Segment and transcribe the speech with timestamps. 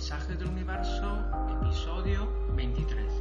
[0.00, 1.26] Mensajes del Universo,
[1.60, 3.12] episodio 23.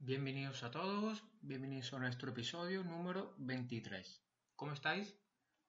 [0.00, 4.20] Bienvenidos a todos, bienvenidos a nuestro episodio número 23.
[4.56, 5.16] ¿Cómo estáis?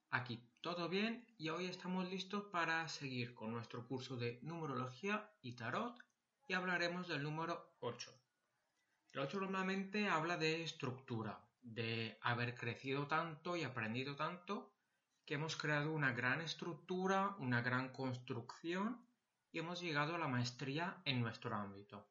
[0.09, 5.55] Aquí todo bien y hoy estamos listos para seguir con nuestro curso de numerología y
[5.55, 6.03] tarot
[6.47, 8.11] y hablaremos del número 8.
[9.11, 14.73] El 8 normalmente habla de estructura, de haber crecido tanto y aprendido tanto
[15.25, 19.05] que hemos creado una gran estructura, una gran construcción
[19.51, 22.07] y hemos llegado a la maestría en nuestro ámbito.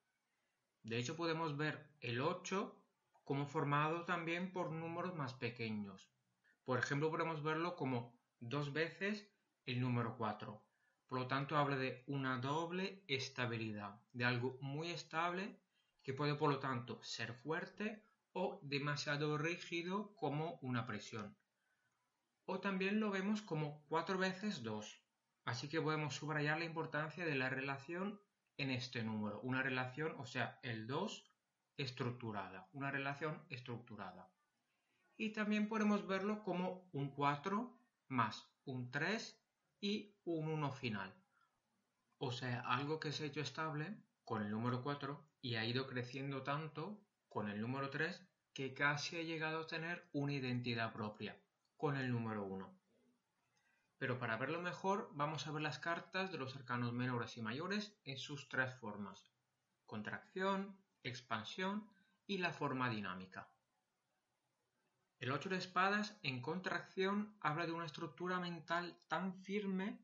[0.83, 2.80] De hecho, podemos ver el 8
[3.25, 6.11] como formado también por números más pequeños.
[6.65, 9.28] Por ejemplo, podemos verlo como dos veces
[9.67, 10.62] el número 4.
[11.06, 15.61] Por lo tanto, habla de una doble estabilidad, de algo muy estable
[16.03, 21.37] que puede, por lo tanto, ser fuerte o demasiado rígido como una presión.
[22.45, 25.05] O también lo vemos como 4 veces 2.
[25.45, 28.20] Así que podemos subrayar la importancia de la relación
[28.57, 29.41] en este número.
[29.41, 31.31] Una relación, o sea, el 2
[31.77, 32.69] estructurada.
[32.73, 34.33] Una relación estructurada.
[35.17, 39.42] Y también podemos verlo como un 4 más un 3
[39.81, 41.15] y un 1 final.
[42.19, 45.87] O sea, algo que se ha hecho estable con el número 4 y ha ido
[45.87, 51.41] creciendo tanto con el número 3 que casi ha llegado a tener una identidad propia
[51.77, 52.79] con el número 1.
[53.98, 57.98] Pero para verlo mejor vamos a ver las cartas de los arcanos menores y mayores
[58.05, 59.31] en sus tres formas.
[59.87, 61.89] Contracción, expansión
[62.27, 63.48] y la forma dinámica.
[65.19, 69.98] El 8 de espadas en contracción habla de una estructura mental tan firme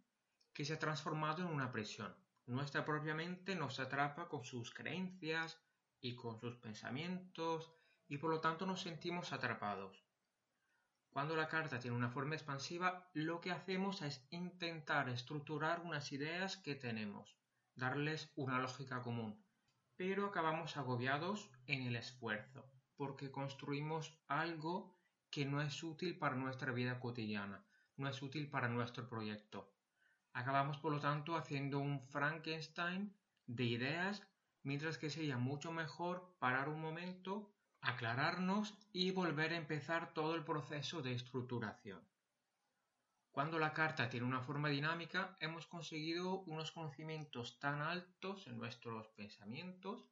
[0.53, 2.16] que se ha transformado en una presión.
[2.47, 5.63] Nuestra propia mente nos atrapa con sus creencias
[6.05, 7.72] y con sus pensamientos
[8.08, 10.05] y por lo tanto nos sentimos atrapados.
[11.08, 16.59] Cuando la carta tiene una forma expansiva, lo que hacemos es intentar estructurar unas ideas
[16.59, 17.38] que tenemos,
[17.75, 19.42] darles una lógica común,
[19.97, 24.98] pero acabamos agobiados en el esfuerzo, porque construimos algo
[25.31, 27.65] que no es útil para nuestra vida cotidiana,
[27.97, 29.72] no es útil para nuestro proyecto.
[30.34, 33.16] Acabamos, por lo tanto, haciendo un Frankenstein
[33.47, 34.22] de ideas,
[34.64, 37.54] mientras que sería mucho mejor parar un momento
[37.84, 42.00] aclararnos y volver a empezar todo el proceso de estructuración.
[43.30, 49.08] Cuando la carta tiene una forma dinámica, hemos conseguido unos conocimientos tan altos en nuestros
[49.08, 50.06] pensamientos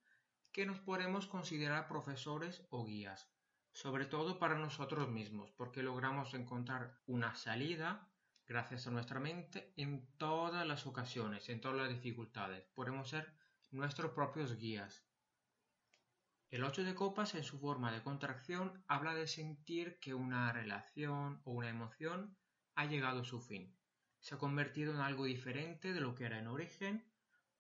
[0.50, 3.32] que nos podemos considerar profesores o guías,
[3.72, 8.06] sobre todo para nosotros mismos, porque logramos encontrar una salida
[8.46, 12.66] gracias a nuestra mente en todas las ocasiones, en todas las dificultades.
[12.74, 13.32] Podemos ser
[13.72, 15.05] nuestros propios guías
[16.53, 21.41] el 8 de copas en su forma de contracción habla de sentir que una relación
[21.44, 22.37] o una emoción
[22.75, 23.75] ha llegado a su fin.
[24.21, 27.10] Se ha convertido en algo diferente de lo que era en origen,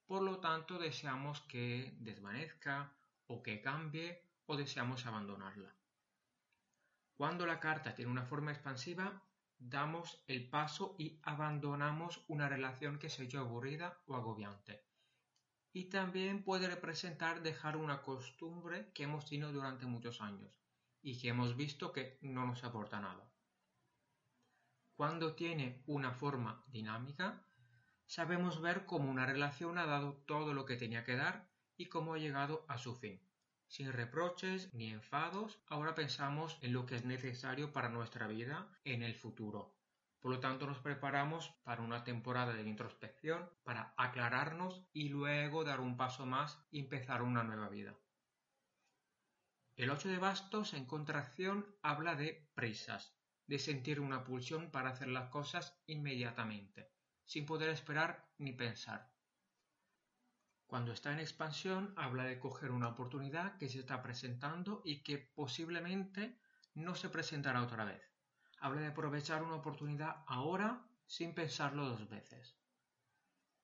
[0.04, 2.94] por lo tanto deseamos que desvanezca
[3.28, 5.74] o que cambie o deseamos abandonarla.
[7.14, 9.22] Cuando la carta tiene una forma expansiva,
[9.56, 14.91] damos el paso y abandonamos una relación que se hecho aburrida o agobiante
[15.72, 20.52] y también puede representar dejar una costumbre que hemos tenido durante muchos años
[21.00, 23.32] y que hemos visto que no nos aporta nada.
[24.94, 27.44] Cuando tiene una forma dinámica,
[28.06, 32.14] sabemos ver cómo una relación ha dado todo lo que tenía que dar y cómo
[32.14, 33.20] ha llegado a su fin.
[33.66, 39.02] Sin reproches ni enfados, ahora pensamos en lo que es necesario para nuestra vida en
[39.02, 39.74] el futuro,
[40.22, 45.80] por lo tanto, nos preparamos para una temporada de introspección, para aclararnos y luego dar
[45.80, 47.98] un paso más y empezar una nueva vida.
[49.74, 53.16] El 8 de bastos en contracción habla de prisas,
[53.48, 56.92] de sentir una pulsión para hacer las cosas inmediatamente,
[57.24, 59.12] sin poder esperar ni pensar.
[60.68, 65.18] Cuando está en expansión habla de coger una oportunidad que se está presentando y que
[65.18, 66.38] posiblemente
[66.74, 68.11] no se presentará otra vez
[68.62, 72.56] habla de aprovechar una oportunidad ahora sin pensarlo dos veces.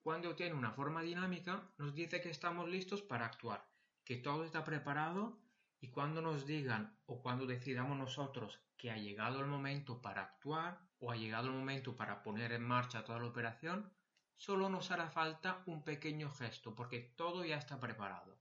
[0.03, 3.65] Cuando tiene una forma dinámica, nos dice que estamos listos para actuar,
[4.05, 5.39] que todo está preparado
[5.81, 10.81] y cuando nos digan o cuando decidamos nosotros que ha llegado el momento para actuar
[10.99, 13.93] o ha llegado el momento para poner en marcha toda la operación,
[14.37, 18.37] solo nos hará falta un pequeño gesto porque todo ya está preparado.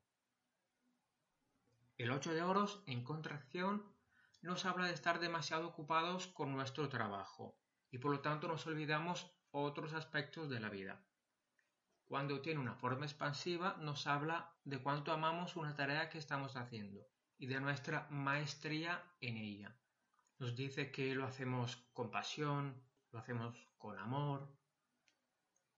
[1.98, 3.84] El 8 de oros en contracción
[4.42, 7.58] nos habla de estar demasiado ocupados con nuestro trabajo
[7.92, 11.04] y por lo tanto nos olvidamos otros aspectos de la vida.
[12.06, 17.08] Cuando tiene una forma expansiva nos habla de cuánto amamos una tarea que estamos haciendo
[17.38, 19.78] y de nuestra maestría en ella.
[20.40, 22.82] Nos dice que lo hacemos con pasión,
[23.12, 24.56] lo hacemos con amor.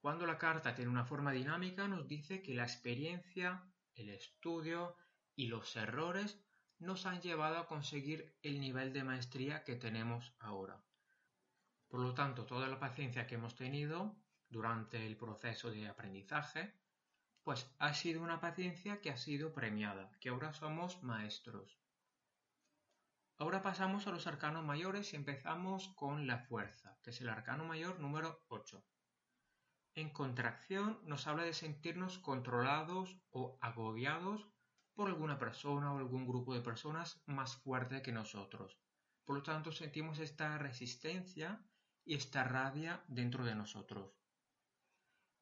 [0.02, 3.64] Cuando la carta tiene una forma dinámica, nos dice que la experiencia,
[3.96, 4.96] el estudio
[5.36, 6.42] y los errores
[6.80, 10.82] nos han llevado a conseguir el nivel de maestría que tenemos ahora.
[11.90, 14.16] Por lo tanto, toda la paciencia que hemos tenido
[14.50, 16.74] durante el proceso de aprendizaje,
[17.44, 21.80] pues ha sido una paciencia que ha sido premiada, que ahora somos maestros.
[23.38, 27.66] Ahora pasamos a los arcanos mayores y empezamos con la fuerza, que es el arcano
[27.66, 28.84] mayor número 8.
[29.96, 34.48] En contracción nos habla de sentirnos controlados o agobiados
[34.94, 38.78] por alguna persona o algún grupo de personas más fuerte que nosotros.
[39.26, 41.64] Por lo tanto, sentimos esta resistencia
[42.04, 44.20] y esta rabia dentro de nosotros.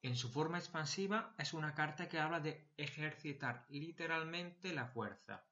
[0.02, 5.48] En su forma expansiva es una carta que habla de ejercitar literalmente la fuerza,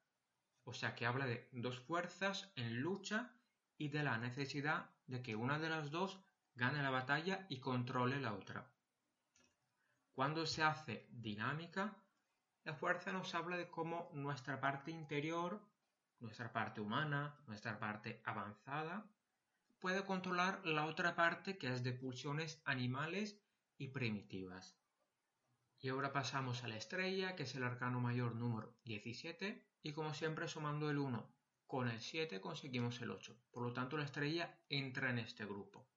[0.64, 3.36] o sea que habla de dos fuerzas en lucha
[3.78, 6.20] y de la necesidad de que una de las dos
[6.54, 8.72] gane la batalla y controle la otra.
[10.14, 12.05] Cuando se hace dinámica,
[12.66, 15.62] la fuerza nos habla de cómo nuestra parte interior,
[16.20, 19.08] nuestra parte humana, nuestra parte avanzada,
[19.80, 23.40] puede controlar la otra parte que es de pulsiones animales
[23.78, 24.80] y primitivas.
[25.80, 30.16] Y ahora pasamos a la estrella, que es el arcano mayor número 17, y como
[30.16, 31.36] siempre sumando el 1
[31.68, 33.38] con el 7 conseguimos el 8.
[33.52, 35.88] Por lo tanto, la estrella entra en este grupo.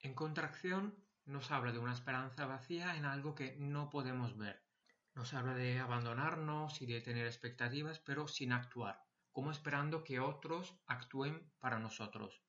[0.00, 0.94] En contracción
[1.24, 4.65] nos habla de una esperanza vacía en algo que no podemos ver.
[5.16, 9.02] Nos habla de abandonarnos y de tener expectativas, pero sin actuar,
[9.32, 12.42] como esperando que otros actúen para nosotros.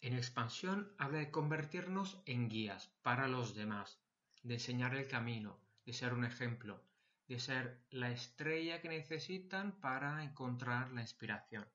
[0.00, 4.00] En expansión habla de convertirnos en guías para los demás,
[4.42, 6.82] de enseñar el camino, de ser un ejemplo,
[7.28, 11.68] de ser la estrella que necesitan para encontrar la inspiración.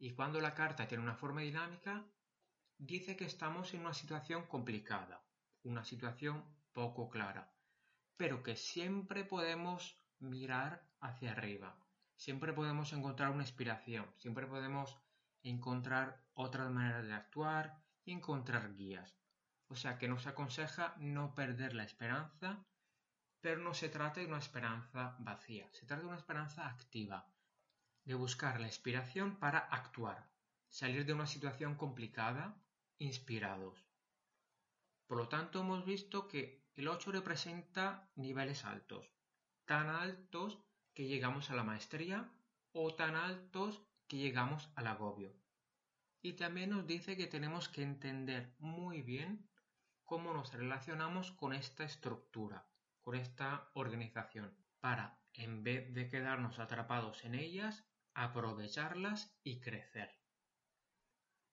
[0.00, 2.04] Y cuando la carta tiene una forma dinámica,
[2.76, 5.24] dice que estamos en una situación complicada,
[5.62, 7.52] una situación poco clara,
[8.16, 11.76] pero que siempre podemos mirar hacia arriba,
[12.16, 14.98] siempre podemos encontrar una inspiración, siempre podemos
[15.42, 19.18] encontrar otras maneras de actuar y encontrar guías.
[19.68, 22.64] O sea que nos aconseja no perder la esperanza,
[23.40, 27.26] pero no se trata de una esperanza vacía, se trata de una esperanza activa,
[28.04, 30.30] de buscar la inspiración para actuar,
[30.68, 32.56] salir de una situación complicada
[32.98, 33.84] inspirados.
[35.06, 39.12] Por lo tanto, hemos visto que el 8 representa niveles altos,
[39.66, 40.58] tan altos
[40.94, 42.30] que llegamos a la maestría
[42.72, 45.34] o tan altos que llegamos al agobio.
[46.22, 49.50] Y también nos dice que tenemos que entender muy bien
[50.04, 52.66] cómo nos relacionamos con esta estructura,
[53.02, 57.84] con esta organización, para, en vez de quedarnos atrapados en ellas,
[58.14, 60.10] aprovecharlas y crecer.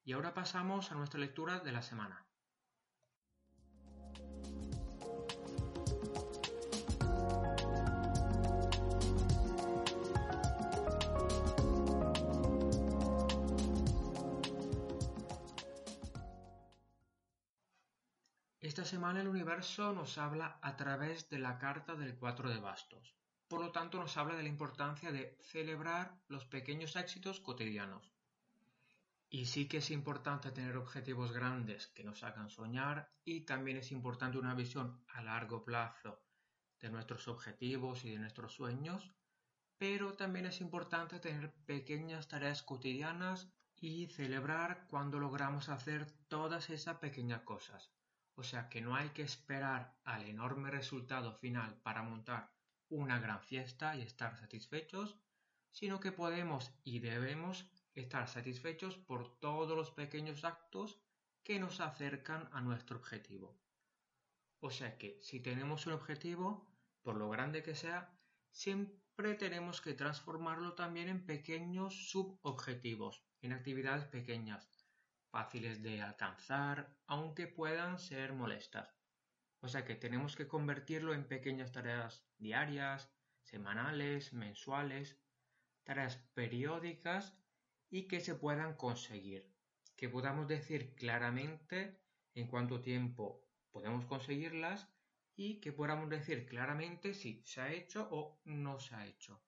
[0.04, 2.29] Y ahora pasamos a nuestra lectura de la semana.
[18.69, 23.16] Esta semana el universo nos habla a través de la carta del cuatro de bastos.
[23.48, 28.13] Por lo tanto, nos habla de la importancia de celebrar los pequeños éxitos cotidianos.
[29.27, 33.91] Y sí que es importante tener objetivos grandes que nos hagan soñar y también es
[33.91, 36.22] importante una visión a largo plazo
[36.79, 39.12] de nuestros objetivos y de nuestros sueños,
[39.79, 46.98] pero también es importante tener pequeñas tareas cotidianas y celebrar cuando logramos hacer todas esas
[46.98, 47.91] pequeñas cosas.
[48.39, 52.50] O sea que no hay que esperar al enorme resultado final para montar
[52.88, 55.17] una gran fiesta y estar satisfechos,
[55.72, 61.01] sino que podemos y debemos estar satisfechos por todos los pequeños actos
[61.43, 63.60] que nos acercan a nuestro objetivo.
[64.62, 66.65] O sea que si tenemos un objetivo,
[67.01, 68.17] por lo grande que sea,
[68.51, 74.69] siempre tenemos que transformarlo también en pequeños subobjetivos, en actividades pequeñas,
[75.29, 78.95] fáciles de alcanzar, aunque puedan ser molestas.
[79.62, 83.12] O sea que tenemos que convertirlo en pequeñas tareas diarias,
[83.43, 85.19] semanales, mensuales,
[85.83, 87.38] tareas periódicas
[87.89, 89.51] y que se puedan conseguir,
[89.95, 92.00] que podamos decir claramente
[92.36, 94.88] en cuánto tiempo podemos conseguirlas
[95.36, 99.41] y que podamos decir claramente si se ha hecho o no se ha hecho.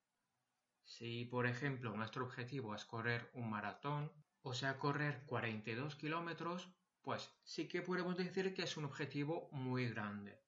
[0.84, 4.12] Si, por ejemplo, nuestro objetivo es correr un maratón,
[4.44, 6.70] o sea, correr 42 kilómetros,
[7.02, 10.40] pues sí que podemos decir que es un objetivo muy grande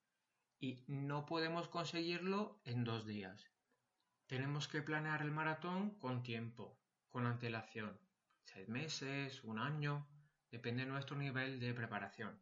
[0.60, 3.52] y no podemos conseguirlo en dos días.
[4.28, 8.00] Tenemos que planear el maratón con tiempo, con antelación,
[8.46, 10.08] seis meses, un año,
[10.52, 12.40] depende de nuestro nivel de preparación.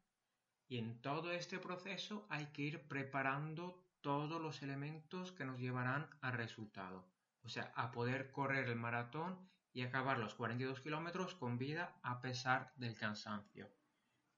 [0.68, 6.10] Y en todo este proceso hay que ir preparando todos los elementos que nos llevarán
[6.22, 7.08] al resultado,
[7.44, 12.22] o sea, a poder correr el maratón y acabar los 42 kilómetros con vida a
[12.22, 13.70] pesar del cansancio.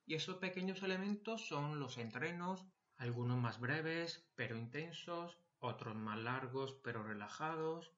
[0.06, 2.64] Y esos pequeños elementos son los entrenos,
[2.96, 7.92] algunos más breves pero intensos, otros más largos pero relajados,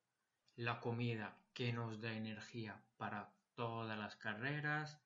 [0.55, 5.01] la comida que nos da energía para todas las carreras,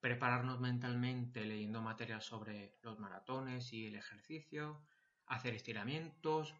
[0.00, 4.82] prepararnos mentalmente leyendo material sobre los maratones y el ejercicio,
[5.26, 6.54] hacer estiramientos,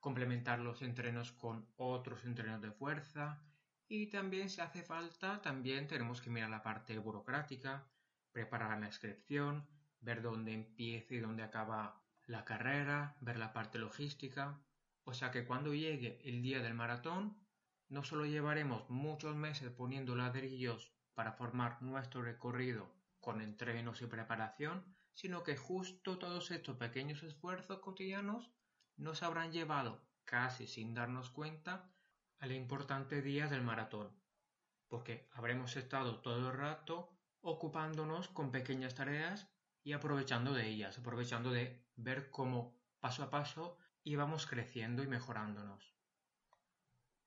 [0.00, 3.42] complementar los entrenos con otros entrenos de fuerza
[3.88, 7.88] y también si hace falta también tenemos que mirar la parte burocrática,
[8.32, 9.68] preparar la inscripción,
[10.00, 14.60] ver dónde empieza y dónde acaba la carrera, ver la parte logística.
[15.04, 17.38] O sea que cuando llegue el día del maratón,
[17.88, 24.84] no solo llevaremos muchos meses poniendo ladrillos para formar nuestro recorrido con entrenos y preparación,
[25.12, 28.50] sino que justo todos estos pequeños esfuerzos cotidianos
[28.96, 31.90] nos habrán llevado, casi sin darnos cuenta,
[32.38, 34.10] al importante día del maratón,
[34.88, 39.48] porque habremos estado todo el rato ocupándonos con pequeñas tareas
[39.82, 45.94] y aprovechando de ellas, aprovechando de ver cómo paso a paso íbamos creciendo y mejorándonos.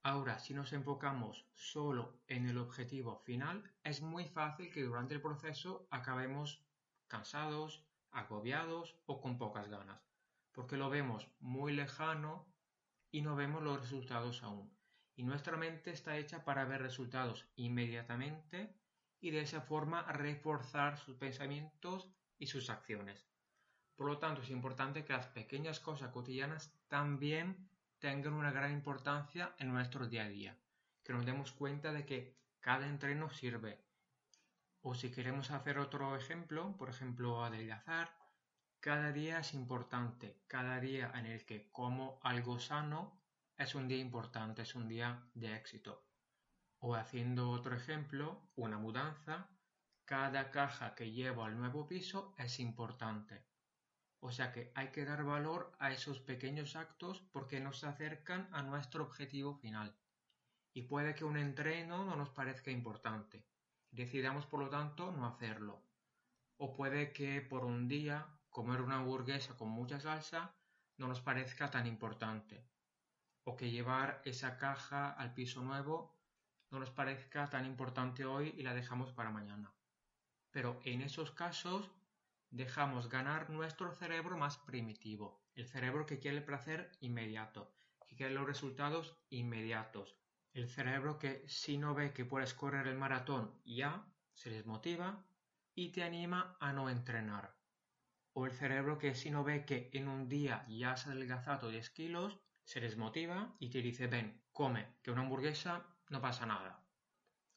[0.04, 5.22] Ahora, si nos enfocamos solo en el objetivo final, es muy fácil que durante el
[5.22, 6.64] proceso acabemos
[7.08, 10.02] cansados, agobiados o con pocas ganas,
[10.52, 12.48] porque lo vemos muy lejano
[13.12, 14.79] y no vemos los resultados aún.
[15.20, 18.74] Y nuestra mente está hecha para ver resultados inmediatamente
[19.20, 23.28] y de esa forma reforzar sus pensamientos y sus acciones.
[23.98, 29.54] Por lo tanto, es importante que las pequeñas cosas cotidianas también tengan una gran importancia
[29.58, 30.58] en nuestro día a día,
[31.04, 33.84] que nos demos cuenta de que cada entreno sirve.
[34.80, 38.10] O si queremos hacer otro ejemplo, por ejemplo, adelgazar,
[38.80, 43.19] cada día es importante, cada día en el que como algo sano
[43.60, 46.06] es un día importante, es un día de éxito.
[46.80, 49.50] O haciendo otro ejemplo, una mudanza,
[50.06, 53.46] cada caja que llevo al nuevo piso es importante.
[54.22, 58.64] O sea que hay que dar valor a esos pequeños actos porque nos acercan a
[58.64, 59.94] nuestro objetivo final.
[60.74, 63.46] Y puede que un entreno no nos parezca importante.
[63.92, 65.84] Decidamos por lo tanto no hacerlo.
[66.56, 70.56] O puede que por un día comer una hamburguesa con mucha salsa
[70.98, 72.70] no nos parezca tan importante.
[73.50, 76.16] O que llevar esa caja al piso nuevo
[76.70, 79.74] no nos parezca tan importante hoy y la dejamos para mañana.
[80.52, 81.90] Pero en esos casos
[82.52, 87.74] dejamos ganar nuestro cerebro más primitivo, el cerebro que quiere el placer inmediato,
[88.06, 90.16] que quiere los resultados inmediatos,
[90.54, 95.26] el cerebro que si no ve que puedes correr el maratón ya, se desmotiva
[95.74, 97.58] y te anima a no entrenar.
[98.34, 101.90] O el cerebro que si no ve que en un día ya has adelgazado 10
[101.90, 102.40] kilos,
[102.70, 106.86] se desmotiva y te dice ven, come, que una hamburguesa no pasa nada.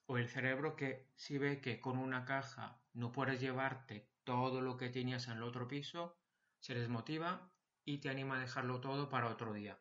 [0.06, 4.78] O el cerebro que si ve que con una caja no puedes llevarte todo lo
[4.78, 6.16] que tenías en el otro piso,
[6.60, 7.52] se desmotiva
[7.84, 9.78] y te anima a dejarlo todo para otro día.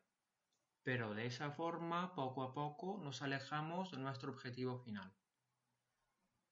[0.84, 5.14] Pero de esa forma, poco a poco, nos alejamos de nuestro objetivo final.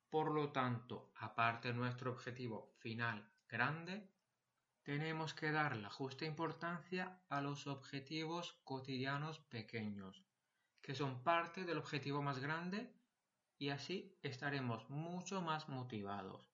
[0.09, 4.09] Por lo tanto, aparte de nuestro objetivo final grande,
[4.83, 10.23] tenemos que dar la justa importancia a los objetivos cotidianos pequeños,
[10.81, 12.93] que son parte del objetivo más grande
[13.57, 16.49] y así estaremos mucho más motivados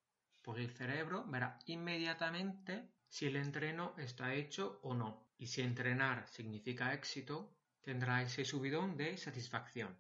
[0.46, 5.32] pues el cerebro verá inmediatamente si el entreno está hecho o no.
[5.40, 9.98] Y si entrenar significa éxito, tendrá ese subidón de satisfacción.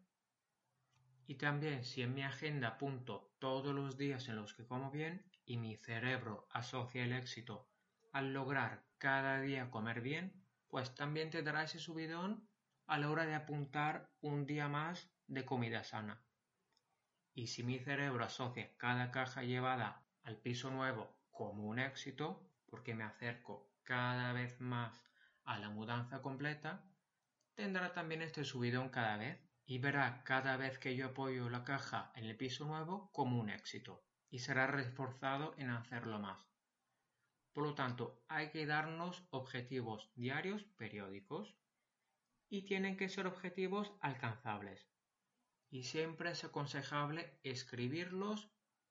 [1.25, 5.25] Y también si en mi agenda apunto todos los días en los que como bien
[5.48, 7.67] y mi cerebro asocia el éxito
[8.15, 12.48] al lograr cada día comer bien, pues también tendrá ese subidón
[12.88, 16.24] a la hora de apuntar un día más de comida sana.
[17.34, 22.95] Y si mi cerebro asocia cada caja llevada al piso nuevo como un éxito, porque
[22.95, 25.03] me acerco cada vez más
[25.43, 26.89] a la mudanza completa,
[27.53, 32.13] tendrá también este subidón cada vez y verá cada vez que yo apoyo la caja
[32.15, 36.54] en el piso nuevo como un éxito y será reforzado en hacerlo más.
[37.55, 41.55] Por lo tanto, hay que darnos objetivos diarios periódicos
[42.50, 44.85] y tienen que ser objetivos alcanzables.
[45.69, 48.50] Y siempre es aconsejable escribirlos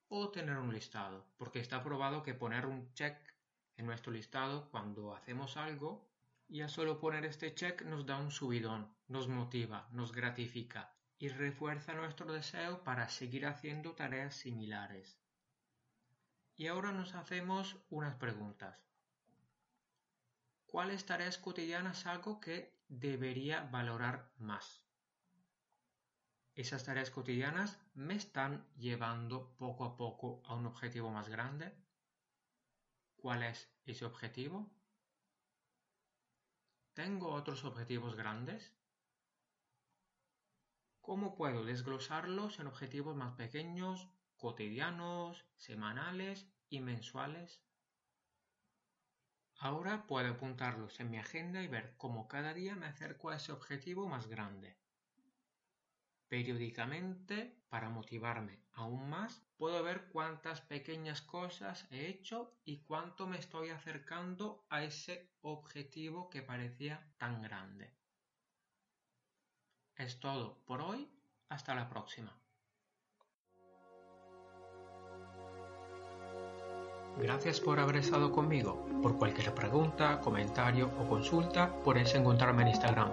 [0.09, 3.19] o tener un listado, porque está probado que poner un check
[3.77, 6.09] en nuestro listado cuando hacemos algo,
[6.49, 11.93] ya solo poner este check nos da un subidón, nos motiva, nos gratifica y refuerza
[11.93, 15.21] nuestro deseo para seguir haciendo tareas similares.
[16.57, 18.79] Y ahora nos hacemos unas preguntas.
[20.67, 24.85] ¿Cuáles tareas cotidianas hago que debería valorar más?
[26.55, 31.73] ¿Esas tareas cotidianas me están llevando poco a poco a un objetivo más grande?
[33.17, 34.71] ¿Cuál es ese objetivo?
[36.93, 38.73] ¿Tengo otros objetivos grandes?
[41.01, 44.09] ¿Cómo puedo desglosarlos en objetivos más pequeños,
[44.45, 47.63] cotidianos, semanales y mensuales?
[49.57, 53.53] Ahora puedo apuntarlos en mi agenda y ver cómo cada día me acerco a ese
[53.53, 54.77] objetivo más grande.
[56.29, 63.39] Periódicamente, para motivarme aún más, puedo ver cuántas pequeñas cosas he hecho y cuánto me
[63.39, 67.97] estoy acercando a ese objetivo que parecía tan grande.
[69.97, 71.11] Es todo por hoy,
[71.49, 72.44] hasta la próxima.
[77.21, 78.87] Gracias por haber estado conmigo.
[79.03, 83.09] Por cualquier pregunta, comentario o consulta, puedes encontrarme en Instagram